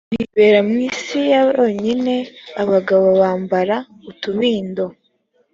bibera 0.11 0.59
mu 0.67 0.75
isi 0.87 1.19
ya 1.31 1.41
bonyine 1.55 2.15
abagabo 2.61 3.05
bambara 3.19 3.75
utubindo 4.09 4.83